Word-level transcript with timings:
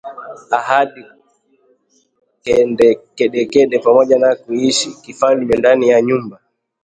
ahadi 0.59 1.01
kedekede 3.17 3.75
pamwe 3.85 4.15
na 4.21 4.29
kuishi 4.41 4.89
kifalme 5.03 5.53
ndani 5.61 5.85
ya 5.91 5.97
nyumba 6.07 6.35